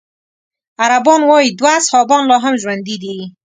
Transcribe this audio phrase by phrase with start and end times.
[0.83, 3.17] عربان وايي دوه اصحابان لا هم ژوندي دي.